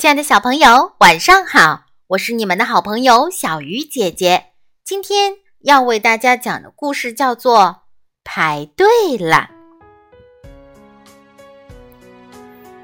[0.00, 1.82] 亲爱的小朋友，晚上好！
[2.06, 4.46] 我是你们的好朋友小鱼姐姐。
[4.82, 7.60] 今天要为大家讲的故事叫做
[8.24, 9.50] 《排队了》。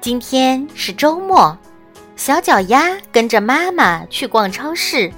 [0.00, 1.58] 今天是周末，
[2.14, 5.12] 小脚丫跟着妈妈去逛超市。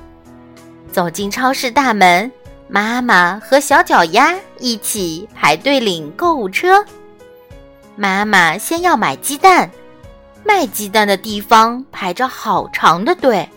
[0.90, 2.32] 走进超市大门，
[2.68, 6.82] 妈妈和小脚丫一起排队领购物车。
[7.96, 9.70] 妈妈先要买鸡蛋。
[10.44, 13.48] 卖鸡蛋的地方排着好长的队，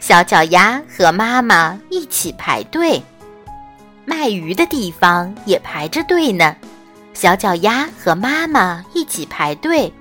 [0.00, 3.02] 小脚丫和妈妈一起排队。
[4.04, 6.56] 卖鱼的地方也排着队呢，
[7.14, 9.92] 小脚丫和妈妈一起排队。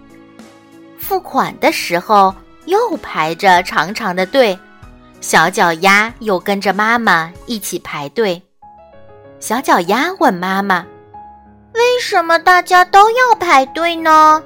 [0.98, 2.34] 付款的时候
[2.66, 4.58] 又排着长长的队，
[5.20, 8.42] 小脚丫又跟着妈妈一起排队。
[9.40, 10.86] 小脚丫问妈妈
[11.74, 14.42] ：“为什么大家都要排队呢？”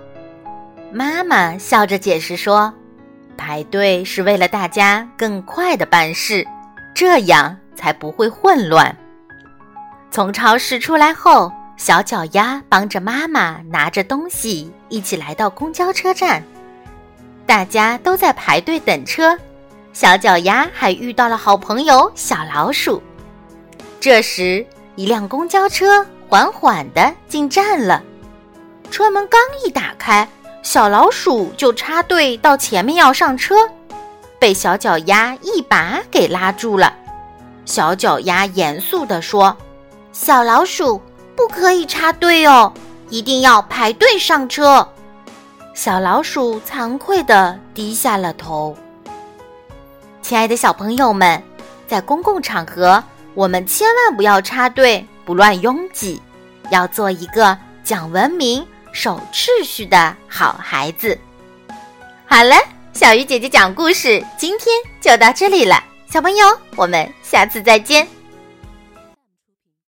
[0.92, 2.74] 妈妈笑着解释说
[3.38, 6.46] ：“排队是为了大家更快的办事，
[6.94, 8.96] 这样才不会混乱。”
[10.10, 16.42] 从超市出来后，小脚丫帮着妈妈拿着东西，一起来到公交车站。
[17.46, 19.38] 大家都在排队等车，
[19.92, 23.04] 小脚丫还遇到了好朋友小老鼠。
[24.00, 28.02] 这时，一辆公交车缓缓地进站了，
[28.90, 30.26] 车门刚一打开。
[30.66, 33.56] 小老鼠就插队到前面要上车，
[34.40, 36.92] 被小脚丫一把给拉住了。
[37.66, 39.56] 小脚丫严肃地说
[40.12, 41.00] ：“小老鼠
[41.36, 42.74] 不可以插队哦，
[43.12, 44.90] 一定要排队上车。”
[45.76, 48.76] 小老鼠惭愧地低下了头。
[50.24, 51.42] 亲爱的小朋友们，
[51.88, 53.02] 在公共场合，
[53.36, 56.20] 我们千万不要插队，不乱拥挤，
[56.72, 58.66] 要做一个讲文明。
[58.96, 61.20] 守秩序的好孩子。
[62.26, 62.56] 好了，
[62.94, 65.84] 小鱼姐姐讲故事，今天就到这里了。
[66.10, 66.46] 小朋友，
[66.78, 68.08] 我们下次再见。